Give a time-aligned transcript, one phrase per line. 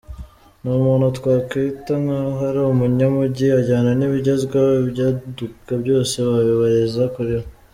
[0.61, 7.45] Ni umuntu twakwita nkaho ari umunyamujyi, ajyana n’ibigezweho, ibyaduka byose wabibariza kuri we.